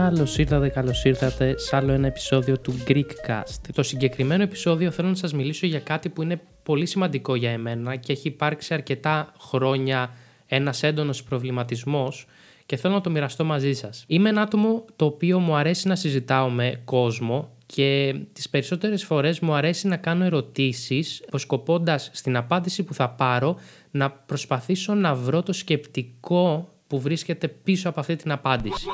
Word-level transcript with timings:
Καλώς 0.00 0.38
ήρθατε, 0.38 0.68
καλώς 0.68 1.04
ήρθατε 1.04 1.58
σε 1.58 1.76
άλλο 1.76 1.92
ένα 1.92 2.06
επεισόδιο 2.06 2.58
του 2.58 2.74
Greekcast. 2.86 3.60
Το 3.74 3.82
συγκεκριμένο 3.82 4.42
επεισόδιο 4.42 4.90
θέλω 4.90 5.08
να 5.08 5.14
σας 5.14 5.32
μιλήσω 5.32 5.66
για 5.66 5.80
κάτι 5.80 6.08
που 6.08 6.22
είναι 6.22 6.40
πολύ 6.62 6.86
σημαντικό 6.86 7.34
για 7.34 7.50
εμένα 7.50 7.96
και 7.96 8.12
έχει 8.12 8.28
υπάρξει 8.28 8.74
αρκετά 8.74 9.32
χρόνια 9.38 10.10
ένας 10.46 10.82
έντονος 10.82 11.22
προβληματισμός 11.22 12.26
και 12.66 12.76
θέλω 12.76 12.94
να 12.94 13.00
το 13.00 13.10
μοιραστώ 13.10 13.44
μαζί 13.44 13.72
σας. 13.72 14.04
Είμαι 14.06 14.28
ένα 14.28 14.42
άτομο 14.42 14.84
το 14.96 15.04
οποίο 15.04 15.38
μου 15.38 15.54
αρέσει 15.54 15.88
να 15.88 15.96
συζητάω 15.96 16.48
με 16.48 16.80
κόσμο 16.84 17.48
και 17.66 18.14
τις 18.32 18.48
περισσότερες 18.48 19.04
φορές 19.04 19.40
μου 19.40 19.54
αρέσει 19.54 19.88
να 19.88 19.96
κάνω 19.96 20.24
ερωτήσεις 20.24 21.22
προσκοπώντας 21.30 22.10
στην 22.12 22.36
απάντηση 22.36 22.82
που 22.82 22.94
θα 22.94 23.10
πάρω 23.10 23.56
να 23.90 24.10
προσπαθήσω 24.10 24.94
να 24.94 25.14
βρω 25.14 25.42
το 25.42 25.52
σκεπτικό 25.52 26.68
που 26.86 27.00
βρίσκεται 27.00 27.48
πίσω 27.48 27.88
από 27.88 28.00
αυτή 28.00 28.16
την 28.16 28.32
απάντηση. 28.32 28.86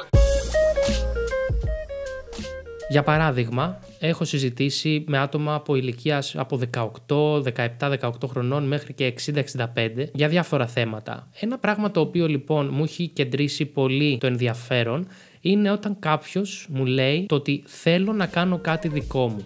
Για 2.89 3.03
παράδειγμα, 3.03 3.79
έχω 4.01 4.25
συζητήσει 4.25 5.05
με 5.07 5.19
άτομα 5.19 5.55
από 5.55 5.75
ηλικία 5.75 6.23
από 6.35 6.61
18, 6.75 7.43
17, 7.79 7.97
18 8.01 8.11
χρονών 8.27 8.65
μέχρι 8.65 8.93
και 8.93 9.15
60-65 9.55 10.07
για 10.13 10.29
διάφορα 10.29 10.67
θέματα. 10.67 11.29
Ένα 11.41 11.59
πράγμα 11.59 11.91
το 11.91 12.01
οποίο 12.01 12.27
λοιπόν 12.27 12.69
μου 12.73 12.83
έχει 12.83 13.09
κεντρήσει 13.09 13.65
πολύ 13.65 14.19
το 14.21 14.27
ενδιαφέρον 14.27 15.07
είναι 15.41 15.71
όταν 15.71 15.97
κάποιος 15.99 16.67
μου 16.71 16.85
λέει 16.85 17.27
το 17.29 17.35
ότι 17.35 17.63
θέλω 17.67 18.13
να 18.13 18.27
κάνω 18.27 18.59
κάτι 18.59 18.89
δικό 18.89 19.29
μου. 19.29 19.45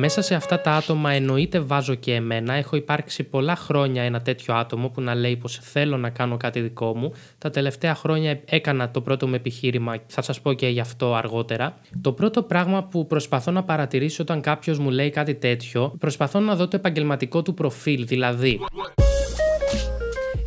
Μέσα 0.00 0.22
σε 0.22 0.34
αυτά 0.34 0.60
τα 0.60 0.72
άτομα 0.72 1.12
εννοείται 1.12 1.60
βάζω 1.60 1.94
και 1.94 2.14
εμένα. 2.14 2.54
Έχω 2.54 2.76
υπάρξει 2.76 3.22
πολλά 3.24 3.56
χρόνια 3.56 4.02
ένα 4.02 4.20
τέτοιο 4.20 4.54
άτομο 4.54 4.88
που 4.88 5.00
να 5.00 5.14
λέει 5.14 5.36
πως 5.36 5.58
θέλω 5.62 5.96
να 5.96 6.10
κάνω 6.10 6.36
κάτι 6.36 6.60
δικό 6.60 6.96
μου. 6.96 7.12
Τα 7.38 7.50
τελευταία 7.50 7.94
χρόνια 7.94 8.40
έκανα 8.44 8.90
το 8.90 9.00
πρώτο 9.00 9.28
μου 9.28 9.34
επιχείρημα, 9.34 9.96
θα 10.06 10.22
σας 10.22 10.40
πω 10.40 10.52
και 10.52 10.68
γι' 10.68 10.80
αυτό 10.80 11.14
αργότερα. 11.14 11.78
Το 12.00 12.12
πρώτο 12.12 12.42
πράγμα 12.42 12.84
που 12.84 13.06
προσπαθώ 13.06 13.50
να 13.50 13.64
παρατηρήσω 13.64 14.22
όταν 14.22 14.40
κάποιος 14.40 14.78
μου 14.78 14.90
λέει 14.90 15.10
κάτι 15.10 15.34
τέτοιο, 15.34 15.94
προσπαθώ 15.98 16.40
να 16.40 16.56
δω 16.56 16.68
το 16.68 16.76
επαγγελματικό 16.76 17.42
του 17.42 17.54
προφίλ, 17.54 18.06
δηλαδή 18.06 18.60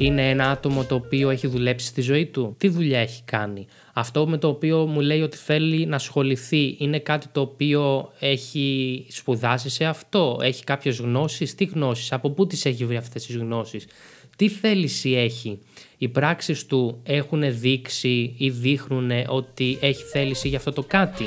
είναι 0.06 0.30
ένα 0.30 0.50
άτομο 0.50 0.84
το 0.84 0.96
οποίο 0.96 1.30
έχει 1.30 1.48
δουλέψει 1.48 1.86
στη 1.86 2.02
ζωή 2.02 2.26
του. 2.26 2.56
Τι 2.58 2.68
δουλειά 2.68 3.00
έχει 3.00 3.22
κάνει; 3.26 3.68
Αυτό 3.94 4.28
με 4.28 4.38
το 4.38 4.48
οποίο 4.48 4.86
μου 4.86 5.00
λέει 5.00 5.22
ότι 5.22 5.38
θέλει 5.38 5.86
να 5.86 5.96
ασχοληθεί 5.96 6.76
είναι 6.80 7.00
κάτι 7.00 7.28
το 7.32 7.42
οποίο 7.42 8.12
έχει 8.20 9.06
σπουδάσει 9.10 9.70
σε 9.70 9.86
αυτό; 9.86 10.40
Έχει 10.42 10.64
κάποιες 10.64 11.00
γνώσεις; 11.00 11.56
Τι 11.56 11.66
γνώσεις, 11.66 12.12
από 12.12 12.30
πού 12.30 12.48
τις 12.48 12.66
έχει 12.66 12.86
βρει 12.86 12.98
αυτές 12.98 13.26
τις 13.26 13.36
γνώσεις; 13.36 13.86
Τι 14.36 14.50
θέληση 14.50 15.12
έχει; 15.12 15.60
Οι 15.98 16.08
πράξεις 16.08 16.66
του 16.66 17.00
έχουν 17.04 17.60
δείξει 17.60 18.34
ή 18.38 18.50
δείχνουν 18.50 19.12
ότι 19.28 19.78
έχει 19.82 20.04
θέληση 20.04 20.48
για 20.48 20.58
αυτό 20.58 20.72
το 20.72 20.84
κάτι; 20.88 21.26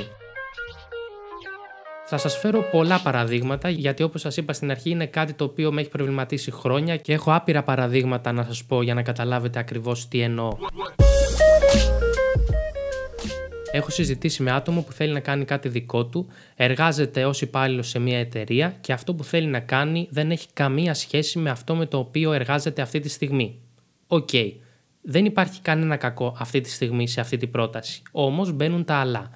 Θα 2.07 2.17
σας 2.19 2.37
φέρω 2.37 2.63
πολλά 2.63 3.01
παραδείγματα, 3.01 3.69
γιατί 3.69 4.03
όπως 4.03 4.21
σας 4.21 4.37
είπα 4.37 4.53
στην 4.53 4.71
αρχή, 4.71 4.91
είναι 4.91 5.07
κάτι 5.07 5.33
το 5.33 5.45
οποίο 5.45 5.73
με 5.73 5.81
έχει 5.81 5.91
προβληματίσει 5.91 6.51
χρόνια 6.51 6.97
και 6.97 7.13
έχω 7.13 7.35
άπειρα 7.35 7.63
παραδείγματα 7.63 8.33
να 8.33 8.45
σας 8.45 8.65
πω 8.65 8.83
για 8.83 8.95
να 8.95 9.03
καταλάβετε 9.03 9.59
ακριβώς 9.59 10.09
τι 10.09 10.21
εννοώ. 10.21 10.51
Έχω 13.73 13.91
συζητήσει 13.91 14.43
με 14.43 14.51
άτομο 14.51 14.83
που 14.83 14.93
θέλει 14.93 15.13
να 15.13 15.21
κάνει 15.21 15.45
κάτι 15.45 15.69
δικό 15.69 16.07
του, 16.07 16.27
εργάζεται 16.57 17.25
ως 17.25 17.41
υπάλληλος 17.41 17.89
σε 17.89 17.99
μια 17.99 18.19
εταιρεία 18.19 18.77
και 18.81 18.93
αυτό 18.93 19.15
που 19.15 19.25
θέλει 19.25 19.47
να 19.47 19.61
κάνει 19.61 20.09
δεν 20.11 20.31
έχει 20.31 20.47
καμία 20.53 20.95
σχέση 20.95 21.39
με 21.39 21.51
αυτό 21.51 21.75
με 21.75 21.87
το 21.87 21.99
οποίο 21.99 22.33
εργάζεται 22.33 22.83
αυτή 22.83 23.01
τη 23.01 23.09
στιγμή. 23.09 23.59
Οκ. 24.07 24.29
Δεν 25.03 25.25
υπάρχει 25.25 25.61
κανένα 25.61 25.97
κακό 25.97 26.37
αυτή 26.39 26.61
τη 26.61 26.71
στιγμή 26.71 27.09
σε 27.09 27.21
αυτή 27.21 27.37
την 27.37 27.51
πρόταση. 27.51 28.03
Όμως 28.13 28.53
μπαίνουν 28.53 28.85
τα 28.85 28.95
αλλά. 28.95 29.31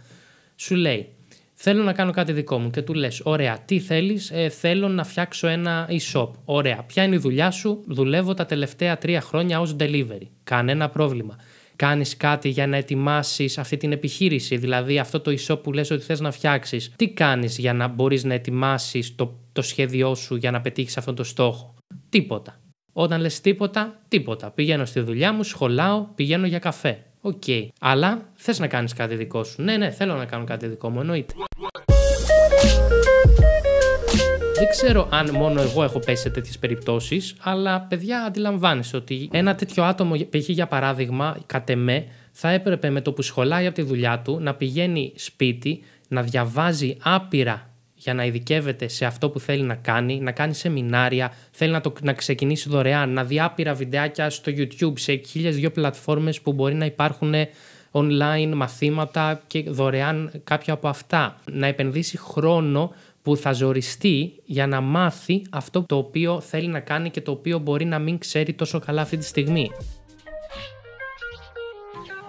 Σου 0.57 0.75
λέει, 0.75 1.13
Θέλω 1.61 1.83
να 1.83 1.93
κάνω 1.93 2.11
κάτι 2.11 2.33
δικό 2.33 2.59
μου 2.59 2.71
και 2.71 2.83
του 2.83 2.95
λες, 2.95 3.21
ωραία, 3.25 3.59
τι 3.65 3.79
θέλεις, 3.79 4.31
ε, 4.31 4.49
θέλω 4.49 4.89
να 4.89 5.05
φτιάξω 5.05 5.47
ένα 5.47 5.89
e-shop. 5.91 6.31
Ωραία, 6.45 6.83
ποια 6.87 7.03
είναι 7.03 7.15
η 7.15 7.19
δουλειά 7.19 7.51
σου, 7.51 7.85
δουλεύω 7.87 8.35
τα 8.35 8.47
τελευταία 8.47 8.99
τρία 8.99 9.21
χρόνια 9.21 9.61
ως 9.61 9.77
delivery. 9.79 10.27
Κανένα 10.45 10.89
πρόβλημα. 10.89 11.37
Κάνεις 11.77 12.17
κάτι 12.17 12.49
για 12.49 12.67
να 12.67 12.77
ετοιμάσεις 12.77 13.59
αυτή 13.59 13.77
την 13.77 13.93
επιχείρηση, 13.93 14.57
δηλαδή 14.57 14.99
αυτό 14.99 15.21
το 15.21 15.35
e-shop 15.39 15.63
που 15.63 15.73
λες 15.73 15.91
ότι 15.91 16.03
θες 16.03 16.21
να 16.21 16.31
φτιάξεις. 16.31 16.93
Τι 16.97 17.09
κάνεις 17.09 17.59
για 17.59 17.73
να 17.73 17.89
μπορείς 17.89 18.25
να 18.25 18.35
ετοιμάσεις 18.35 19.15
το, 19.15 19.39
το 19.53 19.63
σχέδιό 19.63 20.15
σου 20.15 20.37
για 20.37 20.51
να 20.51 20.61
πετύχεις 20.61 20.97
αυτόν 20.97 21.15
τον 21.15 21.25
στόχο; 21.25 21.75
Τίποτα. 22.09 22.61
Όταν 22.93 23.21
λες 23.21 23.41
τίποτα, 23.41 24.01
τίποτα. 24.09 24.51
Πηγαίνω 24.51 24.85
στη 24.85 25.01
δουλειά 25.01 25.33
μου, 25.33 25.43
σχολάω, 25.43 26.07
πηγαίνω 26.15 26.47
για 26.47 26.59
καφέ. 26.59 27.03
Okay. 27.21 27.69
Αλλά 27.81 28.29
θες 28.35 28.59
να 28.59 28.67
κάνεις 28.67 28.93
κάτι 28.93 29.15
δικό 29.15 29.45
σου. 29.45 29.63
Ναι, 29.63 29.77
ναι, 29.77 29.91
θέλω 29.91 30.15
να 30.15 30.25
κάνω 30.25 30.45
κάτι 30.45 30.67
δικό 30.67 30.91
μου, 30.91 31.01
εννοείται. 31.01 31.35
Δεν 34.59 34.69
ξέρω 34.71 35.09
αν 35.11 35.31
μόνο 35.31 35.61
εγώ 35.61 35.83
έχω 35.83 35.99
πέσει 35.99 36.23
σε 36.23 36.31
τέτοιες 36.31 36.59
περιπτώσεις, 36.59 37.35
αλλά 37.41 37.81
παιδιά 37.81 38.23
αντιλαμβάνεσαι 38.23 38.97
ότι 38.97 39.29
ένα 39.33 39.55
τέτοιο 39.55 39.85
άτομο, 39.85 40.15
π.χ. 40.17 40.49
για 40.49 40.67
παράδειγμα, 40.67 41.39
κατ' 41.47 41.71
εμέ, 41.71 42.07
θα 42.33 42.51
έπρεπε 42.51 42.91
με 42.91 43.01
το 43.01 43.13
που 43.13 43.23
σχολάει 43.23 43.67
από 43.67 43.75
τη 43.75 43.83
δουλειά 43.83 44.19
του 44.19 44.39
να 44.41 44.55
πηγαίνει 44.55 45.13
σπίτι, 45.17 45.83
να 46.09 46.23
διαβάζει 46.23 46.97
άπειρα 47.03 47.68
για 47.99 48.15
να 48.15 48.25
ειδικεύεται 48.25 48.89
σε 48.89 49.05
αυτό 49.05 49.31
που 49.31 49.41
θέλει 49.41 49.63
να 49.63 49.75
κάνει, 49.75 50.21
να 50.21 50.33
κάνει 50.33 50.55
σεμινάρια, 50.55 51.33
θέλει 51.51 51.73
να, 51.73 51.81
το, 51.81 51.93
να 52.03 52.13
ξεκινήσει 52.13 52.69
δωρεάν, 52.69 53.11
να 53.11 53.25
δει 53.25 53.41
άπειρα 53.41 53.75
βιντεάκια 53.75 54.31
στο 54.31 54.53
YouTube, 54.57 54.93
σε 54.95 55.15
χίλιες 55.27 55.57
δυο 55.57 55.71
πλατφόρμες 55.71 56.41
που 56.41 56.53
μπορεί 56.53 56.75
να 56.75 56.85
υπάρχουν 56.85 57.35
online 57.93 58.53
μαθήματα 58.55 59.43
και 59.47 59.63
δωρεάν 59.63 60.31
κάποια 60.45 60.73
από 60.73 60.89
αυτά. 60.89 61.41
Να 61.53 61.67
επενδύσει 61.67 62.19
χρόνο 62.19 62.93
που 63.23 63.37
θα 63.37 63.53
ζοριστεί 63.53 64.33
για 64.45 64.67
να 64.67 64.81
μάθει 64.81 65.43
αυτό 65.51 65.83
το 65.83 65.97
οποίο 65.97 66.41
θέλει 66.41 66.69
να 66.69 66.81
κάνει 66.81 67.11
και 67.11 67.21
το 67.21 67.31
οποίο 67.31 67.59
μπορεί 67.59 67.85
να 67.85 67.99
μην 67.99 68.19
ξέρει 68.19 68.53
τόσο 68.53 68.79
καλά 68.79 69.03
αυτή 69.03 69.17
τη 69.17 69.25
στιγμή. 69.25 69.71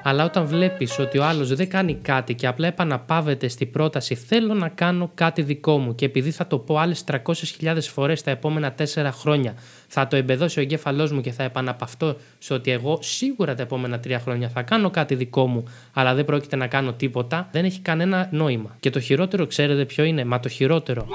Αλλά 0.09 0.23
όταν 0.25 0.45
βλέπεις 0.45 0.99
ότι 0.99 1.17
ο 1.17 1.23
άλλος 1.23 1.55
δεν 1.55 1.69
κάνει 1.69 1.93
κάτι 1.93 2.33
και 2.33 2.47
απλά 2.47 2.67
επαναπάβεται 2.67 3.47
στην 3.47 3.71
πρόταση 3.71 4.15
θέλω 4.15 4.53
να 4.53 4.69
κάνω 4.69 5.11
κάτι 5.13 5.41
δικό 5.41 5.77
μου 5.77 5.95
και 5.95 6.05
επειδή 6.05 6.31
θα 6.31 6.47
το 6.47 6.57
πω 6.57 6.77
άλλες 6.77 7.03
300.000 7.11 7.77
φορές 7.81 8.21
τα 8.21 8.31
επόμενα 8.31 8.75
4 8.77 9.09
χρόνια 9.11 9.53
θα 9.87 10.07
το 10.07 10.15
εμπεδώσει 10.15 10.59
ο 10.59 10.61
εγκέφαλός 10.61 11.11
μου 11.11 11.21
και 11.21 11.31
θα 11.31 11.43
επαναπαυτώ 11.43 12.15
σε 12.37 12.53
ότι 12.53 12.71
εγώ 12.71 12.97
σίγουρα 13.01 13.55
τα 13.55 13.61
επόμενα 13.61 13.99
3 14.07 14.17
χρόνια 14.21 14.49
θα 14.49 14.61
κάνω 14.61 14.89
κάτι 14.89 15.15
δικό 15.15 15.47
μου 15.47 15.63
αλλά 15.93 16.13
δεν 16.13 16.25
πρόκειται 16.25 16.55
να 16.55 16.67
κάνω 16.67 16.93
τίποτα 16.93 17.47
δεν 17.51 17.65
έχει 17.65 17.79
κανένα 17.79 18.29
νόημα. 18.31 18.75
Και 18.79 18.89
το 18.89 18.99
χειρότερο 18.99 19.47
ξέρετε 19.47 19.85
ποιο 19.85 20.03
είναι, 20.03 20.25
μα 20.25 20.39
το 20.39 20.49
χειρότερο 20.49 21.07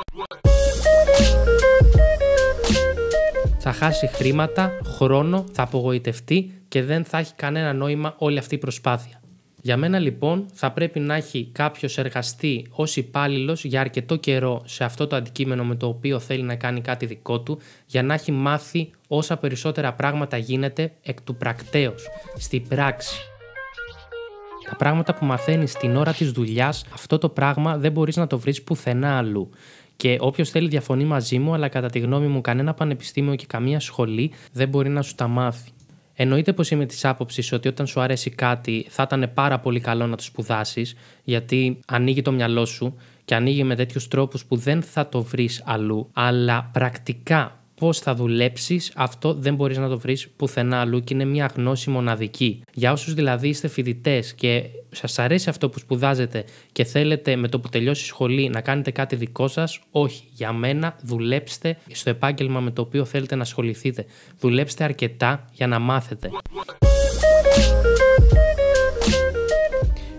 θα 3.67 3.73
χάσει 3.73 4.07
χρήματα, 4.07 4.71
χρόνο, 4.97 5.45
θα 5.53 5.63
απογοητευτεί 5.63 6.53
και 6.75 6.83
δεν 6.83 7.05
θα 7.05 7.19
έχει 7.19 7.35
κανένα 7.35 7.73
νόημα 7.73 8.15
όλη 8.19 8.39
αυτή 8.39 8.55
η 8.55 8.59
προσπάθεια. 8.59 9.21
Για 9.63 9.77
μένα 9.77 9.99
λοιπόν 9.99 10.47
θα 10.53 10.73
πρέπει 10.73 11.01
να 11.01 11.15
έχει 11.15 11.49
κάποιος 11.53 11.99
εργαστεί 11.99 12.67
ως 12.71 12.97
υπάλληλος 12.97 13.65
για 13.65 13.81
αρκετό 13.81 14.17
καιρό 14.17 14.63
σε 14.65 14.85
αυτό 14.85 15.07
το 15.07 15.17
αντικείμενο 15.17 15.65
με 15.65 15.75
το 15.75 15.87
οποίο 15.87 16.19
θέλει 16.19 16.43
να 16.43 16.55
κάνει 16.55 16.81
κάτι 16.81 17.07
δικό 17.07 17.41
του 17.41 17.59
για 17.87 18.03
να 18.03 18.15
έχει 18.15 18.33
μάθει 18.33 18.91
όσα 19.09 19.37
περισσότερα 19.37 19.93
πράγματα 19.93 20.37
γίνεται 20.37 20.93
εκ 21.03 21.21
του 21.23 21.37
πρακτέως, 21.37 22.09
στην 22.37 22.69
πράξη. 22.69 23.21
Τα 24.69 24.77
πράγματα 24.77 25.15
που 25.15 25.25
μαθαίνεις 25.25 25.73
την 25.73 25.97
ώρα 25.97 26.13
της 26.13 26.31
δουλειάς, 26.31 26.85
αυτό 26.95 27.19
το 27.19 27.29
πράγμα 27.29 27.79
δεν 27.79 27.93
μπορείς 27.93 28.17
να 28.17 28.27
το 28.27 28.39
βρεις 28.39 28.63
πουθενά 28.63 29.17
αλλού. 29.17 29.51
Και 29.97 30.17
όποιος 30.21 30.51
θέλει 30.51 30.69
διαφωνεί 30.69 31.05
μαζί 31.05 31.39
μου, 31.39 31.55
αλλά 31.55 31.69
κατά 31.69 31.91
τη 31.91 31.99
γνώμη 31.99 32.27
μου, 32.27 32.41
κανένα 32.41 32.75
πανεπιστήμιο 32.75 33.35
και 33.35 33.47
καμία 33.47 33.81
σχολή 33.81 34.33
δεν 34.53 34.69
μπορεί 34.69 34.89
να 34.89 35.03
σου 35.03 35.15
τα 35.15 35.29
μάθει. 35.29 35.74
Εννοείται 36.17 36.53
πως 36.53 36.71
είμαι 36.71 36.87
της 36.87 37.05
άποψης 37.05 37.53
ότι 37.53 37.69
όταν 37.69 37.87
σου 37.87 38.01
αρέσει 38.01 38.31
κάτι, 38.31 38.87
θα 38.89 39.03
ήταν 39.03 39.31
πάρα 39.35 39.59
πολύ 39.59 39.81
καλό 39.81 40.07
να 40.07 40.17
το 40.17 40.23
σπουδάσεις, 40.23 40.97
γιατί 41.25 41.79
ανοίγει 41.87 42.23
το 42.23 42.33
μυαλό 42.33 42.65
σου 42.65 42.97
και 43.25 43.35
ανοίγει 43.35 43.65
με 43.65 43.75
τέτοιους 43.75 44.09
τρόπους 44.09 44.45
που 44.45 44.57
δεν 44.57 44.83
θα 44.83 45.09
το 45.09 45.23
βρεις 45.23 45.63
αλλού, 45.65 46.11
αλλά 46.13 46.71
πρακτικά 46.73 47.64
πώς 47.85 47.99
θα 47.99 48.15
δουλέψεις, 48.15 48.93
αυτό 48.95 49.35
δεν 49.35 49.55
μπορείς 49.55 49.79
να 49.79 49.89
το 49.89 49.99
βρεις 49.99 50.29
πουθενά 50.37 50.81
αλλού 50.81 51.01
και 51.01 51.15
είναι 51.15 51.25
μια 51.25 51.51
γνώση 51.57 51.91
μοναδική. 51.91 52.63
Για 52.73 52.93
όσους 52.93 53.15
δηλαδή 53.15 53.49
είστε 53.49 53.69
φοιτητές 53.69 54.35
και 54.35 54.65
σας 54.91 55.19
αρέσει 55.19 55.49
αυτό 55.49 55.69
που 55.69 55.79
σπουδάζετε 55.79 56.45
και 56.73 56.85
θέλετε 56.85 57.37
με 57.37 57.49
το 57.49 57.61
που 57.61 57.69
τελειώσει 57.69 58.03
η 58.03 58.07
σχολή 58.07 58.49
να 58.49 58.61
κάνετε 58.61 58.91
κάτι 58.91 59.17
δικό 59.17 59.49
σας, 59.49 59.81
όχι. 59.91 60.25
Για 60.33 60.53
μένα 60.53 60.97
δουλέψτε 61.03 61.77
στο 61.93 62.11
επάγγελμα 62.11 62.61
με 62.61 62.71
το 62.71 62.83
οποίο 62.83 63.05
θέλετε 63.05 63.35
να 63.35 63.43
ασχοληθείτε. 63.43 64.05
Δουλέψτε 64.41 64.85
αρκετά 64.85 65.49
για 65.53 65.67
να 65.67 65.79
μάθετε. 65.79 66.31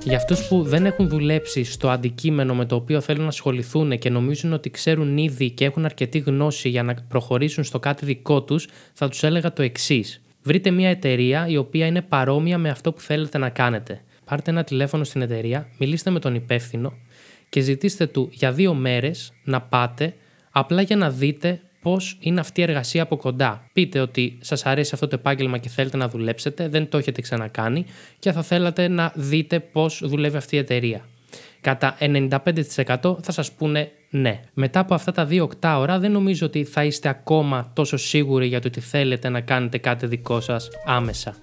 Για 0.06 0.18
αυτούς 0.18 0.48
που 0.48 0.64
δεν 0.64 0.86
έχουν 0.86 1.10
δουλέψει 1.10 1.64
στο 1.64 1.90
αντικείμενο 1.90 2.56
με 2.56 2.66
το 2.66 2.76
οποίο 2.76 3.02
θέλουν 3.02 3.22
να 3.22 3.28
ασχοληθούν 3.28 3.98
και 3.98 4.10
νομίζουν 4.10 4.54
ότι 4.54 4.70
ξέρουν 4.70 5.18
ήδη 5.18 5.50
και 5.50 5.66
έχουν 5.66 5.86
αρκετή 5.86 6.20
γνώση 6.20 6.70
για 6.70 6.84
να 6.84 6.96
προχωρήσουν 7.08 7.64
στο 7.64 7.80
κάτι 7.80 8.06
δικό 8.06 8.44
τους, 8.44 8.68
θα 8.94 9.10
τους 9.10 9.24
έλεγα 9.24 9.54
το 9.54 9.62
εξής. 9.62 10.22
Βρείτε 10.44 10.72
μια 10.72 10.90
εταιρεία 10.90 11.48
η 11.48 11.58
οποία 11.58 11.86
είναι 11.86 12.02
παρόμοια 12.02 12.58
με 12.58 12.70
αυτό 12.70 12.94
που 12.94 13.02
θέλετε 13.02 13.38
να 13.38 13.50
κάνετε. 13.50 14.02
πάρτε 14.26 14.52
ένα 14.52 14.64
τηλέφωνο 14.64 15.04
στην 15.04 15.22
εταιρεία, 15.22 15.68
μιλήστε 15.78 16.10
με 16.10 16.20
τον 16.20 16.36
υπεύθυνο 16.36 16.94
και 17.50 17.60
ζητήστε 17.60 18.08
του 18.08 18.30
για 18.32 18.52
δύο 18.52 18.74
μέρες 18.74 19.34
να 19.44 19.62
πάτε 19.62 20.14
απλά 20.52 20.82
για 20.82 20.96
να 20.96 21.10
δείτε 21.10 21.62
πώς 21.86 22.18
είναι 22.20 22.40
αυτή 22.40 22.60
η 22.60 22.64
εργασία 22.64 23.04
από 23.04 23.18
κοντά. 23.18 23.70
Πείτε 23.74 24.00
ότι 24.00 24.38
σας 24.42 24.66
αρέσει 24.66 24.92
αυτό 24.94 25.08
το 25.08 25.16
επάγγελμα 25.20 25.58
και 25.58 25.70
θέλετε 25.70 25.98
να 25.98 26.10
δουλέψετε, 26.10 26.68
δεν 26.68 26.90
το 26.90 26.98
έχετε 26.98 27.22
ξανακάνει 27.22 27.86
και 28.20 28.32
θα 28.32 28.42
θέλατε 28.42 28.88
να 28.88 29.12
δείτε 29.16 29.60
πώς 29.60 30.02
δουλεύει 30.04 30.38
αυτή 30.38 30.56
η 30.56 30.60
εταιρεία. 30.60 31.06
Κατά 31.62 31.98
95% 32.00 33.24
θα 33.24 33.32
σας 33.32 33.52
πούνε 33.52 33.92
ναι. 34.10 34.40
Μετά 34.54 34.80
από 34.80 34.94
αυτά 34.94 35.12
τα 35.12 35.26
δύο 35.26 35.44
οκτάωρα 35.44 36.00
δεν 36.00 36.12
νομίζω 36.12 36.46
ότι 36.46 36.64
θα 36.64 36.84
είστε 36.84 37.10
ακόμα 37.10 37.72
τόσο 37.74 37.98
σίγουροι 37.98 38.48
για 38.48 38.62
το 38.62 38.68
ότι 38.68 38.80
θέλετε 38.80 39.30
να 39.30 39.42
κάνετε 39.42 39.78
κάτι 39.78 40.08
δικό 40.08 40.40
σας 40.40 40.70
άμεσα. 40.86 41.36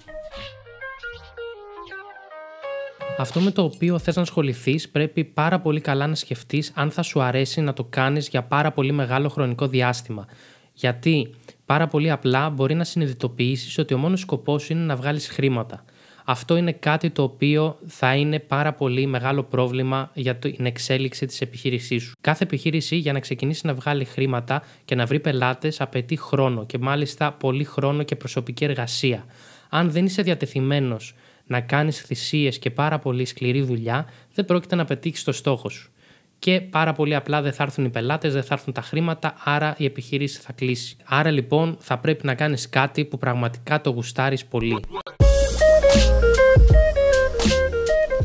Αυτό 3.18 3.40
με 3.40 3.50
το 3.50 3.62
οποίο 3.62 3.98
θες 3.98 4.16
να 4.16 4.22
ασχοληθείς 4.22 4.88
πρέπει 4.88 5.24
πάρα 5.24 5.60
πολύ 5.60 5.80
καλά 5.80 6.06
να 6.06 6.14
σκεφτείς 6.14 6.72
αν 6.74 6.90
θα 6.90 7.02
σου 7.02 7.22
αρέσει 7.22 7.60
να 7.60 7.72
το 7.72 7.84
κάνεις 7.84 8.28
για 8.28 8.42
πάρα 8.42 8.72
πολύ 8.72 8.92
μεγάλο 8.92 9.28
χρονικό 9.28 9.66
διάστημα. 9.66 10.26
Γιατί 10.72 11.34
πάρα 11.66 11.86
πολύ 11.86 12.10
απλά 12.10 12.50
μπορεί 12.50 12.74
να 12.74 12.84
συνειδητοποιήσεις 12.84 13.78
ότι 13.78 13.94
ο 13.94 13.98
μόνος 13.98 14.20
σκοπός 14.20 14.70
είναι 14.70 14.84
να 14.84 14.96
βγάλεις 14.96 15.28
χρήματα. 15.28 15.84
Αυτό 16.24 16.56
είναι 16.56 16.72
κάτι 16.72 17.10
το 17.10 17.22
οποίο 17.22 17.78
θα 17.86 18.14
είναι 18.14 18.38
πάρα 18.38 18.72
πολύ 18.72 19.06
μεγάλο 19.06 19.42
πρόβλημα 19.42 20.10
για 20.14 20.36
την 20.36 20.66
εξέλιξη 20.66 21.26
της 21.26 21.40
επιχείρησής 21.40 22.02
σου. 22.02 22.12
Κάθε 22.20 22.44
επιχείρηση 22.44 22.96
για 22.96 23.12
να 23.12 23.20
ξεκινήσει 23.20 23.66
να 23.66 23.74
βγάλει 23.74 24.04
χρήματα 24.04 24.62
και 24.84 24.94
να 24.94 25.06
βρει 25.06 25.20
πελάτες 25.20 25.80
απαιτεί 25.80 26.16
χρόνο 26.16 26.66
και 26.66 26.78
μάλιστα 26.78 27.32
πολύ 27.32 27.64
χρόνο 27.64 28.02
και 28.02 28.16
προσωπική 28.16 28.64
εργασία. 28.64 29.24
Αν 29.68 29.90
δεν 29.90 30.04
είσαι 30.04 30.22
διατεθειμένος 30.22 31.14
να 31.46 31.60
κάνεις 31.60 32.00
θυσίες 32.00 32.58
και 32.58 32.70
πάρα 32.70 32.98
πολύ 32.98 33.24
σκληρή 33.24 33.62
δουλειά, 33.62 34.06
δεν 34.34 34.44
πρόκειται 34.44 34.74
να 34.74 34.84
πετύχεις 34.84 35.24
το 35.24 35.32
στόχο 35.32 35.68
σου. 35.68 35.90
Και 36.38 36.60
πάρα 36.60 36.92
πολύ 36.92 37.14
απλά 37.14 37.42
δεν 37.42 37.52
θα 37.52 37.62
έρθουν 37.62 37.84
οι 37.84 37.88
πελάτες, 37.88 38.32
δεν 38.32 38.42
θα 38.42 38.54
έρθουν 38.54 38.72
τα 38.72 38.82
χρήματα, 38.82 39.34
άρα 39.44 39.74
η 39.78 39.84
επιχείρηση 39.84 40.40
θα 40.40 40.52
κλείσει. 40.52 40.96
Άρα 41.04 41.30
λοιπόν 41.30 41.76
θα 41.80 41.98
πρέπει 41.98 42.26
να 42.26 42.34
κάνεις 42.34 42.68
κάτι 42.68 43.04
που 43.04 43.18
πραγματικά 43.18 43.80
το 43.80 43.90
γουστάρεις 43.90 44.44
πολύ. 44.44 44.80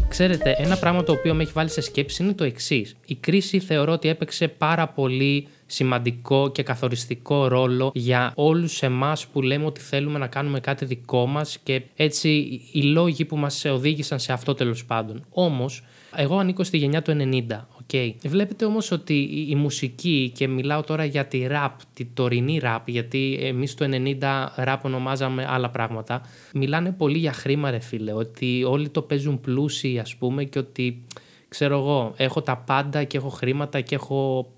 Ξέρετε, 0.08 0.56
ένα 0.58 0.78
πράγμα 0.78 1.04
το 1.04 1.12
οποίο 1.12 1.34
με 1.34 1.44
έχει 1.44 1.52
βάλει 1.52 1.70
σε 1.70 1.82
σκέψη 1.82 2.24
είναι 2.24 2.34
το 2.34 2.44
εξής. 2.44 2.96
Η 3.06 3.16
κρίση 3.16 3.60
θεωρώ 3.60 3.92
ότι 3.92 4.08
έπαιξε 4.08 4.48
πάρα 4.48 4.88
πολύ 4.88 5.48
σημαντικό 5.68 6.52
και 6.52 6.64
καθοριστικό 6.64 7.48
ρόλο 7.48 7.92
για 7.94 8.32
όλους 8.36 8.82
εμάς 8.82 9.28
που 9.28 9.42
λέμε 9.42 9.66
ότι 9.66 9.82
θέλουμε 9.82 10.20
να 10.20 10.28
κάνουμε 10.28 10.60
κάτι 10.60 10.86
δικό 10.86 11.26
μας 11.26 11.58
και 11.64 11.82
έτσι 11.96 12.30
οι 12.72 12.82
λόγοι 12.82 13.26
που 13.26 13.38
μας 13.38 13.66
οδήγησαν 13.66 14.20
σε 14.20 14.34
αυτό 14.34 14.54
τέλος 14.54 14.86
πάντων. 14.86 15.26
Όμως, 15.30 15.84
εγώ 16.16 16.38
ανήκω 16.38 16.64
στη 16.64 16.78
γενιά 16.78 17.02
του 17.02 17.12
90, 17.12 17.68
Okay. 17.94 18.14
Βλέπετε 18.24 18.66
όμως 18.66 18.92
ότι 18.92 19.46
η, 19.50 19.56
μουσική 19.56 20.32
και 20.36 20.48
μιλάω 20.48 20.82
τώρα 20.82 21.06
για 21.06 21.26
τη 21.26 21.48
rap, 21.50 21.70
τη 21.94 22.06
τωρινή 22.06 22.62
rap, 22.64 22.80
γιατί 22.86 23.40
εμείς 23.42 23.76
το 23.76 23.86
90 23.92 24.46
rap 24.66 24.78
ονομάζαμε 24.82 25.46
άλλα 25.50 25.70
πράγματα, 25.70 26.22
μιλάνε 26.54 26.92
πολύ 26.92 27.18
για 27.18 27.34
χρήμα 27.34 27.72
ρε 27.72 27.80
φίλε, 27.80 28.14
ότι 28.14 28.64
όλοι 28.64 28.90
το 28.90 29.02
παίζουν 29.02 29.40
πλούσιοι 29.40 30.00
ας 30.00 30.16
πούμε 30.16 30.44
και 30.44 30.60
ότι 30.60 31.04
ξέρω 31.48 31.78
εγώ, 31.78 32.14
έχω 32.18 32.42
τα 32.42 32.58
πάντα 32.58 33.04
και 33.04 33.18
έχω 33.18 33.30
χρήματα 33.30 33.82
και 33.82 33.96
έχω 33.96 34.52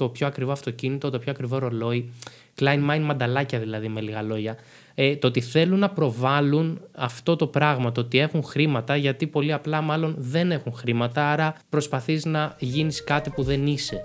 το 0.00 0.08
πιο 0.08 0.26
ακριβό 0.26 0.52
αυτοκίνητο, 0.52 1.10
το 1.10 1.18
πιο 1.18 1.30
ακριβό 1.30 1.58
ρολόι. 1.58 2.10
Klein 2.60 2.90
mind 2.90 3.00
μανταλάκια 3.00 3.58
δηλαδή 3.58 3.88
με 3.88 4.00
λίγα 4.00 4.22
λόγια. 4.22 4.56
Ε, 4.94 5.16
το 5.16 5.26
ότι 5.26 5.40
θέλουν 5.40 5.78
να 5.78 5.90
προβάλλουν 5.90 6.80
αυτό 6.92 7.36
το 7.36 7.46
πράγμα, 7.46 7.92
το 7.92 8.00
ότι 8.00 8.18
έχουν 8.18 8.42
χρήματα, 8.42 8.96
γιατί 8.96 9.26
πολύ 9.26 9.52
απλά 9.52 9.80
μάλλον 9.80 10.14
δεν 10.18 10.50
έχουν 10.50 10.72
χρήματα, 10.72 11.30
άρα 11.30 11.54
προσπαθείς 11.68 12.24
να 12.24 12.56
γίνεις 12.58 13.04
κάτι 13.04 13.30
που 13.30 13.42
δεν 13.42 13.66
είσαι. 13.66 14.02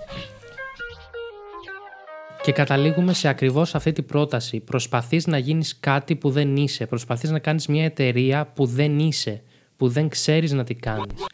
Και 2.42 2.52
καταλήγουμε 2.52 3.12
σε 3.12 3.28
ακριβώς 3.28 3.74
αυτή 3.74 3.92
την 3.92 4.06
πρόταση. 4.06 4.60
Προσπαθείς 4.60 5.26
να 5.26 5.38
γίνεις 5.38 5.76
κάτι 5.80 6.16
που 6.16 6.30
δεν 6.30 6.56
είσαι. 6.56 6.86
Προσπαθείς 6.86 7.30
να 7.30 7.38
κάνεις 7.38 7.66
μια 7.66 7.84
εταιρεία 7.84 8.46
που 8.54 8.66
δεν 8.66 8.98
είσαι. 8.98 9.42
Που 9.76 9.88
δεν 9.88 10.08
ξέρεις 10.08 10.52
να 10.52 10.64
την 10.64 10.80
κάνεις. 10.80 11.26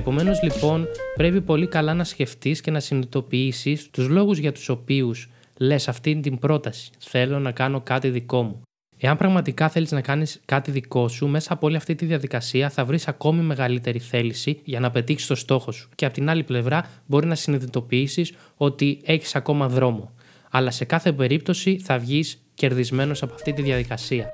Επομένως 0.00 0.42
λοιπόν 0.42 0.86
πρέπει 1.14 1.40
πολύ 1.40 1.66
καλά 1.66 1.94
να 1.94 2.04
σκεφτείς 2.04 2.60
και 2.60 2.70
να 2.70 2.80
συνειδητοποιήσεις 2.80 3.90
τους 3.90 4.08
λόγους 4.08 4.38
για 4.38 4.52
τους 4.52 4.68
οποίους 4.68 5.28
λες 5.58 5.88
αυτή 5.88 6.20
την 6.20 6.38
πρόταση. 6.38 6.90
Θέλω 6.98 7.38
να 7.38 7.52
κάνω 7.52 7.80
κάτι 7.80 8.08
δικό 8.08 8.42
μου. 8.42 8.62
Εάν 8.96 9.16
πραγματικά 9.16 9.68
θέλεις 9.68 9.90
να 9.90 10.00
κάνεις 10.00 10.40
κάτι 10.44 10.70
δικό 10.70 11.08
σου, 11.08 11.28
μέσα 11.28 11.52
από 11.52 11.66
όλη 11.66 11.76
αυτή 11.76 11.94
τη 11.94 12.06
διαδικασία 12.06 12.70
θα 12.70 12.84
βρεις 12.84 13.08
ακόμη 13.08 13.42
μεγαλύτερη 13.42 13.98
θέληση 13.98 14.60
για 14.64 14.80
να 14.80 14.90
πετύχεις 14.90 15.26
το 15.26 15.34
στόχο 15.34 15.72
σου. 15.72 15.88
Και 15.94 16.04
από 16.04 16.14
την 16.14 16.28
άλλη 16.28 16.42
πλευρά, 16.42 16.90
μπορεί 17.06 17.26
να 17.26 17.34
συνειδητοποιήσεις 17.34 18.32
ότι 18.56 19.00
έχεις 19.04 19.34
ακόμα 19.34 19.68
δρόμο. 19.68 20.12
Αλλά 20.50 20.70
σε 20.70 20.84
κάθε 20.84 21.12
περίπτωση 21.12 21.78
θα 21.78 21.98
βγεις 21.98 22.42
κερδισμένος 22.54 23.22
από 23.22 23.34
αυτή 23.34 23.52
τη 23.52 23.62
διαδικασία. 23.62 24.30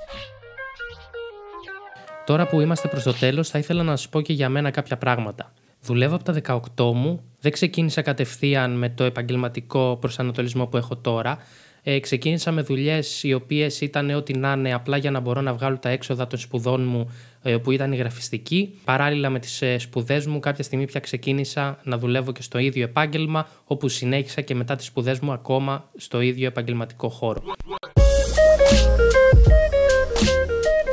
Τώρα 2.27 2.47
που 2.47 2.61
είμαστε 2.61 2.89
προς 2.89 3.03
το 3.03 3.13
τέλος, 3.13 3.49
θα 3.49 3.59
ήθελα 3.59 3.83
να 3.83 3.97
σας 3.97 4.09
πω 4.09 4.21
και 4.21 4.33
για 4.33 4.49
μένα 4.49 4.71
κάποια 4.71 4.97
πράγματα. 4.97 5.53
Δουλεύω 5.83 6.15
από 6.15 6.25
τα 6.25 6.61
18 6.77 6.93
μου, 6.95 7.23
δεν 7.41 7.53
ξεκίνησα 7.53 8.03
κατευθείαν 8.03 8.79
με 8.79 8.89
το 8.89 9.05
επαγγελματικό 9.05 9.97
προσανατολισμό 10.01 10.67
που 10.67 10.77
έχω 10.77 10.97
τώρα. 10.97 11.39
Ε, 11.83 12.01
ξεκίνησα 12.01 12.53
με 12.53 12.63
δουλειές 12.63 13.23
οι 13.23 13.33
οποίες 13.33 13.81
ήταν 13.81 14.11
ό,τι 14.11 14.39
να 14.39 14.53
είναι 14.53 14.75
απλά 14.75 14.97
για 14.97 15.11
να 15.11 15.21
μπορώ 15.21 15.41
να 15.41 15.53
βγάλω 15.55 15.79
τα 15.79 15.89
έξοδα 15.89 16.27
των 16.27 16.39
σπουδών 16.39 16.85
μου 16.85 17.11
ε, 17.43 17.57
που 17.57 17.71
ήταν 17.71 17.93
η 17.93 17.97
γραφιστική. 17.97 18.79
Παράλληλα 18.85 19.31
με 19.31 19.39
τις 19.39 19.63
ε, 19.63 19.79
σπουδές 19.79 20.27
μου, 20.27 20.41
κάποια 20.41 20.65
στιγμή 20.65 20.85
πια 20.85 21.01
ξεκίνησα 21.01 21.79
να 21.83 21.99
δουλεύω 21.99 22.33
και 22.33 22.43
στο 22.43 22.59
ίδιο 22.59 22.83
επάγγελμα, 22.85 23.49
όπου 23.65 23.89
συνέχισα 23.89 24.41
και 24.41 24.55
μετά 24.55 24.77
τις 24.77 24.87
σπουδές 24.87 25.19
μου 25.19 25.33
ακόμα 25.33 25.91
στο 25.97 26.21
ίδιο 26.21 26.47
επαγγελματικό 26.47 27.09
χώρο. 27.09 27.43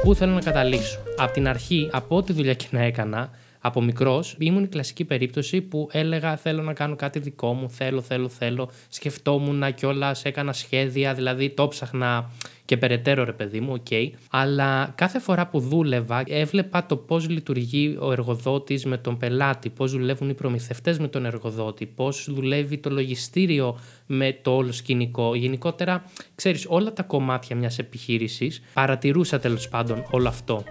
Πού 0.03 0.15
θέλω 0.15 0.31
να 0.31 0.41
καταλήξω. 0.41 0.99
Από 1.17 1.33
την 1.33 1.47
αρχή, 1.47 1.89
από 1.91 2.15
ό,τι 2.15 2.33
δουλειά 2.33 2.53
και 2.53 2.65
να 2.69 2.81
έκανα, 2.81 3.29
από 3.59 3.81
μικρός, 3.81 4.35
ήμουν 4.39 4.63
η 4.63 4.67
κλασική 4.67 5.05
περίπτωση 5.05 5.61
που 5.61 5.89
έλεγα 5.91 6.37
θέλω 6.37 6.61
να 6.61 6.73
κάνω 6.73 6.95
κάτι 6.95 7.19
δικό 7.19 7.53
μου, 7.53 7.69
θέλω, 7.69 8.01
θέλω, 8.01 8.29
θέλω. 8.29 8.69
Σκεφτόμουν 8.89 9.73
κιόλας, 9.73 10.25
έκανα 10.25 10.53
σχέδια, 10.53 11.13
δηλαδή 11.13 11.49
το 11.49 11.67
'ψαχνα 11.67 12.31
και 12.73 12.79
περαιτέρω 12.79 13.23
ρε 13.23 13.31
παιδί 13.33 13.59
μου, 13.59 13.73
okay. 13.73 14.09
Αλλά 14.29 14.93
κάθε 14.95 15.19
φορά 15.19 15.47
που 15.47 15.59
δούλευα, 15.59 16.23
έβλεπα 16.27 16.85
το 16.85 16.97
πώς 16.97 17.29
λειτουργεί 17.29 17.97
ο 17.99 18.11
εργοδότης 18.11 18.85
με 18.85 18.97
τον 18.97 19.17
πελάτη, 19.17 19.69
πώς 19.69 19.91
δουλεύουν 19.91 20.29
οι 20.29 20.33
προμηθευτές 20.33 20.99
με 20.99 21.07
τον 21.07 21.25
εργοδότη, 21.25 21.85
πώς 21.85 22.27
δουλεύει 22.33 22.77
το 22.77 22.89
λογιστήριο 22.89 23.79
με 24.05 24.39
το 24.41 24.55
όλο 24.55 24.71
σκηνικό. 24.71 25.35
Γενικότερα, 25.35 26.03
ξέρεις, 26.35 26.65
όλα 26.69 26.93
τα 26.93 27.03
κομμάτια 27.03 27.55
μιας 27.55 27.79
επιχείρησης 27.79 28.61
παρατηρούσα 28.73 29.39
τέλος 29.39 29.69
πάντων 29.69 30.05
όλο 30.11 30.27
αυτό. 30.27 30.63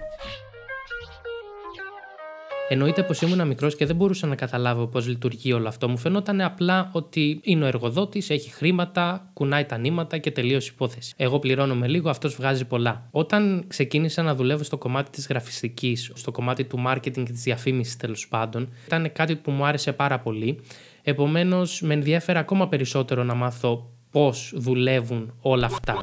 Εννοείται 2.73 3.03
πως 3.03 3.21
ήμουν 3.21 3.47
μικρός 3.47 3.77
και 3.77 3.87
δεν 3.87 3.97
μπορούσα 3.97 4.27
να 4.27 4.35
καταλάβω 4.35 4.87
πώς 4.87 5.07
λειτουργεί 5.07 5.53
όλο 5.53 5.69
αυτό. 5.69 5.89
Μου 5.89 5.97
φαινόταν 5.97 6.41
απλά 6.41 6.91
ότι 6.93 7.41
είναι 7.43 7.65
ο 7.65 7.67
εργοδότης, 7.67 8.31
έχει 8.31 8.51
χρήματα, 8.51 9.31
κουνάει 9.33 9.65
τα 9.65 9.79
νήματα 9.79 10.19
και 10.19 10.31
τελείωσε 10.31 10.71
υπόθεση. 10.75 11.15
Εγώ 11.17 11.39
πληρώνω 11.39 11.75
λίγο, 11.75 12.11
αυτός 12.11 12.35
βγάζει 12.35 12.65
πολλά. 12.65 13.09
Όταν 13.11 13.65
ξεκίνησα 13.69 14.23
να 14.23 14.35
δουλεύω 14.35 14.63
στο 14.63 14.79
κομμάτι 14.79 15.11
της 15.11 15.27
γραφιστικής, 15.27 16.11
στο 16.15 16.31
κομμάτι 16.31 16.65
του 16.65 16.83
marketing 16.87 17.23
και 17.25 17.33
της 17.33 17.43
διαφήμισης 17.43 17.97
τέλος 17.97 18.29
πάντων, 18.29 18.69
ήταν 18.87 19.13
κάτι 19.13 19.37
που 19.37 19.51
μου 19.51 19.65
άρεσε 19.65 19.93
πάρα 19.93 20.19
πολύ. 20.19 20.61
Επομένως, 21.03 21.81
με 21.81 21.95
ενδιαφέρει 21.95 22.39
ακόμα 22.39 22.69
περισσότερο 22.69 23.25
να 23.25 23.35
μάθω 23.35 23.91
πώς 24.11 24.53
δουλεύουν 24.57 25.35
όλα 25.41 25.67
αυτά. 25.67 26.03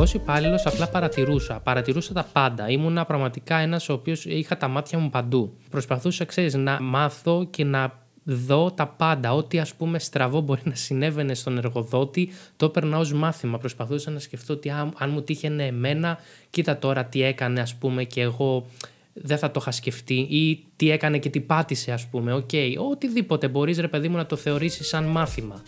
Ω 0.00 0.04
υπάλληλος 0.14 0.66
απλά 0.66 0.88
παρατηρούσα. 0.88 1.60
Παρατηρούσα 1.60 2.12
τα 2.12 2.26
πάντα. 2.32 2.68
Ήμουνα 2.68 3.04
πραγματικά 3.04 3.56
ένας 3.56 3.88
ο 3.88 3.92
οποίος 3.92 4.24
είχα 4.24 4.56
τα 4.56 4.68
μάτια 4.68 4.98
μου 4.98 5.10
παντού. 5.10 5.56
Προσπαθούσα, 5.70 6.24
ξέρεις, 6.24 6.54
να 6.54 6.80
μάθω 6.80 7.46
και 7.50 7.64
να 7.64 7.92
δω 8.24 8.70
τα 8.70 8.86
πάντα. 8.86 9.34
Ό,τι 9.34 9.58
ας 9.58 9.74
πούμε 9.74 9.98
στραβό 9.98 10.40
μπορεί 10.40 10.60
να 10.64 10.74
συνέβαινε 10.74 11.34
στον 11.34 11.58
εργοδότη, 11.58 12.30
το 12.56 12.66
έπαιρνα 12.66 12.98
ως 12.98 13.12
μάθημα. 13.12 13.58
Προσπαθούσα 13.58 14.10
να 14.10 14.18
σκεφτώ 14.18 14.52
ότι 14.52 14.70
αν, 14.70 14.92
αν 14.98 15.10
μου 15.10 15.22
τύχαινε 15.22 15.66
εμένα, 15.66 16.18
κοίτα 16.50 16.78
τώρα 16.78 17.04
τι 17.04 17.22
έκανε, 17.22 17.60
ας 17.60 17.74
πούμε, 17.74 18.04
και 18.04 18.20
εγώ 18.20 18.66
δεν 19.12 19.38
θα 19.38 19.50
το 19.50 19.58
είχα 19.62 19.70
σκεφτεί 19.70 20.14
ή 20.14 20.64
τι 20.76 20.90
έκανε 20.90 21.18
και 21.18 21.30
τι 21.30 21.40
πάτησε, 21.40 21.92
ας 21.92 22.06
πούμε. 22.06 22.32
Okay. 22.32 22.74
οτιδήποτε 22.90 23.48
μπορείς, 23.48 23.78
ρε 23.78 23.88
παιδί 23.88 24.08
μου, 24.08 24.16
να 24.16 24.26
το 24.26 24.36
θεωρήσεις 24.36 24.88
σαν 24.88 25.04
μάθημα. 25.04 25.62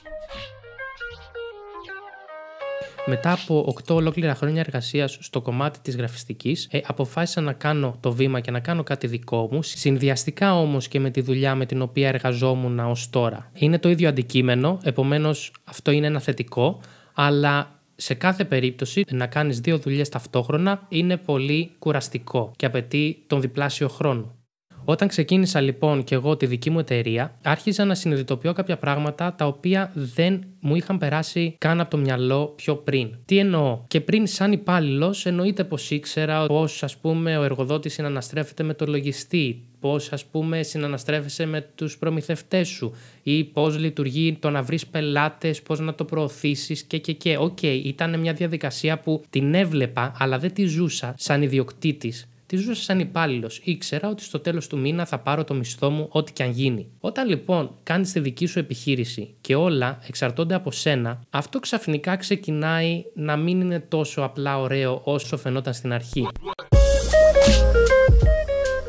Μετά 3.06 3.32
από 3.32 3.74
8 3.86 3.94
ολόκληρα 3.94 4.34
χρόνια 4.34 4.60
εργασίας 4.60 5.18
στο 5.20 5.40
κομμάτι 5.40 5.78
της 5.80 5.96
γραφιστικής, 5.96 6.68
ε, 6.70 6.80
αποφάσισα 6.86 7.40
να 7.40 7.52
κάνω 7.52 7.96
το 8.00 8.12
βήμα 8.12 8.40
και 8.40 8.50
να 8.50 8.60
κάνω 8.60 8.82
κάτι 8.82 9.06
δικό 9.06 9.48
μου, 9.50 9.62
συνδυαστικά 9.62 10.58
όμως 10.58 10.88
και 10.88 11.00
με 11.00 11.10
τη 11.10 11.20
δουλειά 11.20 11.54
με 11.54 11.66
την 11.66 11.82
οποία 11.82 12.08
εργαζόμουν 12.08 12.78
ως 12.78 13.10
τώρα. 13.10 13.50
Είναι 13.54 13.78
το 13.78 13.88
ίδιο 13.88 14.08
αντικείμενο, 14.08 14.78
επομένως 14.82 15.52
αυτό 15.64 15.90
είναι 15.90 16.06
ένα 16.06 16.20
θετικό, 16.20 16.80
αλλά 17.14 17.80
σε 17.96 18.14
κάθε 18.14 18.44
περίπτωση 18.44 19.04
να 19.10 19.26
κάνεις 19.26 19.60
δύο 19.60 19.78
δουλειές 19.78 20.08
ταυτόχρονα 20.08 20.86
είναι 20.88 21.16
πολύ 21.16 21.70
κουραστικό 21.78 22.52
και 22.56 22.66
απαιτεί 22.66 23.24
τον 23.26 23.40
διπλάσιο 23.40 23.88
χρόνο. 23.88 24.34
Όταν 24.84 25.08
ξεκίνησα 25.08 25.60
λοιπόν 25.60 26.04
και 26.04 26.14
εγώ 26.14 26.36
τη 26.36 26.46
δική 26.46 26.70
μου 26.70 26.78
εταιρεία, 26.78 27.34
άρχιζα 27.42 27.84
να 27.84 27.94
συνειδητοποιώ 27.94 28.52
κάποια 28.52 28.76
πράγματα 28.76 29.34
τα 29.34 29.46
οποία 29.46 29.90
δεν 29.94 30.44
μου 30.60 30.76
είχαν 30.76 30.98
περάσει 30.98 31.54
καν 31.58 31.80
από 31.80 31.90
το 31.90 31.96
μυαλό 31.96 32.52
πιο 32.56 32.76
πριν. 32.76 33.14
Τι 33.24 33.38
εννοώ, 33.38 33.80
και 33.88 34.00
πριν 34.00 34.26
σαν 34.26 34.52
υπάλληλος, 34.52 35.26
εννοείται 35.26 35.64
πως 35.64 35.90
ήξερα 35.90 36.46
πώς, 36.46 36.82
ας 36.82 36.96
πούμε, 36.96 37.38
ο 37.38 37.42
εργοδότης 37.42 37.92
συναναστρέφεται 37.92 38.62
με 38.62 38.74
το 38.74 38.86
λογιστή, 38.86 39.62
πώς, 39.80 40.12
ας 40.12 40.24
πούμε, 40.24 40.62
συναναστρέφεσαι 40.62 41.46
με 41.46 41.68
τους 41.74 41.98
προμηθευτές 41.98 42.68
σου 42.68 42.92
ή 43.22 43.44
πώς 43.44 43.78
λειτουργεί 43.78 44.36
το 44.40 44.50
να 44.50 44.62
βρεις 44.62 44.86
πελάτες, 44.86 45.62
πώς 45.62 45.80
να 45.80 45.94
το 45.94 46.04
προωθήσεις 46.04 46.82
και 46.82 46.98
και 46.98 47.12
και. 47.12 47.36
OK, 47.36 47.58
okay, 47.62 47.80
ήταν 47.84 48.20
μια 48.20 48.32
διαδικασία 48.32 48.98
που 48.98 49.22
την 49.30 49.54
έβλεπα, 49.54 50.12
αλλά 50.18 50.38
δεν 50.38 50.52
τη 50.52 50.64
ζούσα 50.64 51.14
σαν 51.18 51.42
ιδιοκτήτης 51.42 52.26
τη 52.52 52.58
ζούσα 52.58 52.82
σαν 52.82 52.98
υπάλληλος. 52.98 53.60
Ήξερα 53.64 54.08
ότι 54.08 54.22
στο 54.22 54.40
τέλος 54.40 54.66
του 54.66 54.78
μήνα 54.78 55.06
θα 55.06 55.18
πάρω 55.18 55.44
το 55.44 55.54
μισθό 55.54 55.90
μου, 55.90 56.06
ό,τι 56.10 56.32
και 56.32 56.42
αν 56.42 56.50
γίνει. 56.50 56.88
Όταν 57.00 57.28
λοιπόν 57.28 57.74
κάνεις 57.82 58.12
τη 58.12 58.20
δική 58.20 58.46
σου 58.46 58.58
επιχείρηση 58.58 59.34
και 59.40 59.54
όλα 59.54 59.98
εξαρτώνται 60.06 60.54
από 60.54 60.70
σένα, 60.70 61.20
αυτό 61.30 61.60
ξαφνικά 61.60 62.16
ξεκινάει 62.16 63.04
να 63.14 63.36
μην 63.36 63.60
είναι 63.60 63.80
τόσο 63.80 64.22
απλά 64.22 64.60
ωραίο 64.60 65.00
όσο 65.04 65.36
φαινόταν 65.36 65.74
στην 65.74 65.92
αρχή. 65.92 66.28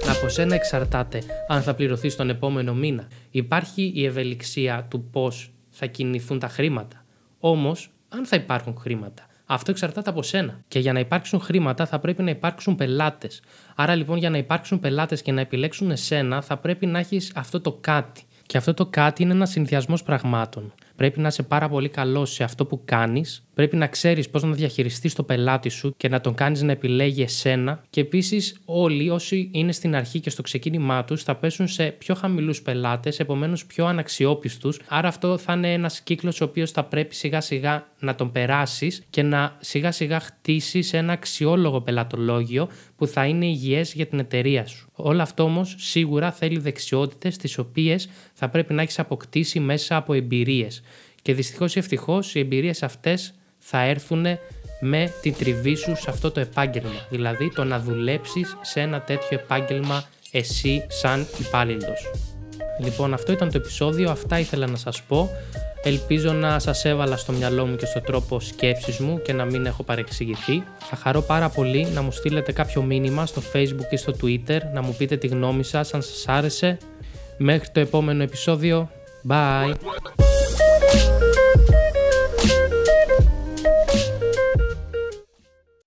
Από 0.10 0.30
σένα 0.30 0.56
εξαρτάται 0.56 1.22
αν 1.48 1.62
θα 1.62 1.74
πληρωθείς 1.74 2.16
τον 2.16 2.30
επόμενο 2.30 2.74
μήνα. 2.74 3.08
Υπάρχει 3.32 3.92
η 3.96 4.06
ευελιξία 4.06 4.88
του 4.90 5.04
πώς 5.12 5.52
θα 5.70 5.86
κινηθούν 5.86 6.40
τα 6.40 6.48
χρήματα. 6.48 7.06
Όμως, 7.40 7.90
αν 8.10 8.26
θα 8.26 8.36
υπάρχουν 8.36 8.76
χρήματα. 8.78 9.26
Αυτό 9.54 9.72
εξαρτάται 9.72 10.10
από 10.10 10.24
σένα. 10.24 10.60
Και 10.68 10.80
για 10.80 10.94
να 10.94 11.00
υπάρξουν 11.00 11.40
χρήματα 11.40 11.86
θα 11.86 12.00
πρέπει 12.00 12.24
να 12.24 12.30
υπάρξουν 12.30 12.76
πελάτες. 12.76 13.42
Άρα 13.76 13.96
λοιπόν 13.96 14.18
για 14.18 14.30
να 14.30 14.38
υπάρξουν 14.38 14.80
πελάτες 14.80 15.22
και 15.22 15.32
να 15.32 15.42
επιλέξουν 15.42 15.92
εσένα 15.92 16.42
θα 16.42 16.58
πρέπει 16.58 16.86
να 16.86 17.00
έχεις 17.00 17.32
αυτό 17.36 17.62
το 17.62 17.78
κάτι. 17.82 18.24
Και 18.46 18.58
αυτό 18.58 18.74
το 18.74 18.86
κάτι 18.86 19.24
είναι 19.24 19.34
ένας 19.34 19.50
συνδυασμός 19.50 20.04
πραγμάτων. 20.04 20.74
Πρέπει 20.96 21.20
να 21.20 21.28
είσαι 21.28 21.44
πάρα 21.44 21.70
πολύ 21.70 21.90
καλός 21.90 22.34
σε 22.34 22.44
αυτό 22.44 22.66
που 22.66 22.82
κάνεις. 22.86 23.48
Πρέπει 23.54 23.76
να 23.76 23.88
ξέρεις 23.88 24.30
πώς 24.30 24.44
να 24.44 24.52
διαχειριστείς 24.52 25.14
το 25.14 25.24
πελάτη 25.24 25.70
σου 25.70 25.94
και 25.98 26.10
να 26.10 26.22
τον 26.22 26.34
κάνεις 26.34 26.62
να 26.62 26.72
επιλέγει 26.72 27.22
εσένα. 27.22 27.84
Και 27.90 28.02
επίσης, 28.02 28.60
όλοι 28.66 29.10
όσοι 29.10 29.50
είναι 29.54 29.72
στην 29.72 29.96
αρχή 29.96 30.20
και 30.20 30.30
στο 30.30 30.42
ξεκίνημά 30.42 31.04
τους 31.04 31.24
θα 31.24 31.36
πέσουν 31.36 31.68
σε 31.68 31.86
πιο 31.86 32.16
χαμηλούς 32.16 32.62
πελάτες, 32.62 33.20
επομένως 33.20 33.66
πιο 33.66 33.86
αναξιόπιστους. 33.86 34.80
Άρα, 34.88 35.08
αυτό 35.08 35.38
θα 35.38 35.54
είναι 35.54 35.74
ένας 35.74 36.02
κύκλος 36.02 36.42
ο 36.42 36.44
οποίος 36.44 36.72
θα 36.72 36.84
πρέπει 36.84 37.16
σιγά 37.16 37.42
σιγά 37.42 37.88
να 38.00 38.16
τον 38.16 38.32
περάσεις 38.32 39.04
και 39.10 39.22
να 39.22 39.58
σιγά 39.60 39.92
σιγά 39.92 40.20
χτίσεις 40.20 40.94
ένα 40.94 41.14
αξιόλογο 41.14 41.82
πελατολόγιο 41.82 42.70
που 42.96 43.08
θα 43.08 43.26
είναι 43.26 43.46
υγιές 43.46 43.94
για 43.94 44.06
την 44.06 44.20
εταιρεία 44.20 44.66
σου. 44.66 44.90
Όλο 44.94 45.22
αυτό 45.22 45.44
όμως 45.44 45.76
σίγουρα 45.78 46.32
θέλει 46.32 46.60
δεξιότητες 46.60 47.38
τις 47.38 47.58
οποίες 47.58 48.10
θα 48.34 48.50
πρέπει 48.50 48.74
να 48.74 48.82
έχεις 48.82 49.00
αποκτήσει 49.00 49.60
μέσα 49.60 49.96
από 49.96 50.14
εμπειρίες. 50.14 50.82
Και 51.22 51.34
δυστυχώς 51.34 51.76
ή 51.76 51.80
ευτυχώς 51.80 52.36
οι 52.36 52.40
εμπειρίες 52.40 52.84
αυτές 52.84 53.34
θα 53.64 53.82
έρθουν 53.82 54.26
με 54.80 55.14
την 55.22 55.36
τριβή 55.38 55.76
σου 55.76 55.96
σε 55.96 56.10
αυτό 56.10 56.32
το 56.32 56.40
επάγγελμα. 56.40 57.06
Δηλαδή 57.10 57.52
το 57.56 57.64
να 57.64 57.80
δουλέψεις 57.80 58.58
σε 58.62 58.80
ένα 58.80 59.02
τέτοιο 59.02 59.40
επάγγελμα 59.44 60.04
εσύ 60.32 60.86
σαν 60.88 61.28
υπάλληλος. 61.40 62.12
Λοιπόν, 62.80 63.14
αυτό 63.14 63.32
ήταν 63.32 63.52
το 63.52 63.58
επεισόδιο. 63.58 64.10
Αυτά 64.12 64.40
ήθελα 64.40 64.68
να 64.68 64.78
σας 64.78 65.02
πω. 65.02 65.30
Ελπίζω 65.84 66.32
να 66.32 66.60
σας 66.60 66.86
έβαλα 66.86 67.18
στο 67.18 67.32
μυαλό 67.32 67.66
μου 67.66 67.76
και 67.76 67.86
στο 67.86 68.02
τρόπο 68.02 68.40
σκέψης 68.40 68.98
μου 68.98 69.22
και 69.22 69.34
να 69.34 69.46
μην 69.46 69.66
έχω 69.66 69.84
παρεξηγηθεί. 69.84 70.64
Θα 70.80 70.96
χαρώ 70.96 71.22
πάρα 71.22 71.50
πολύ 71.50 71.88
να 71.94 72.02
μου 72.02 72.12
στείλετε 72.12 72.52
κάποιο 72.52 72.82
μήνυμα 72.82 73.26
στο 73.26 73.42
facebook 73.54 73.92
ή 73.92 73.98
στο 73.98 74.14
twitter, 74.22 74.60
να 74.74 74.82
μου 74.82 74.96
πείτε 74.98 75.18
τη 75.18 75.28
γνώμη 75.28 75.64
σας 75.64 75.94
αν 75.94 76.02
σας 76.02 76.26
άρεσε. 76.28 76.78
Μέχρι 77.38 77.70
το 77.70 77.80
επόμενο 77.80 78.24
επεισόδιο. 78.24 78.90
Bye! 79.28 79.74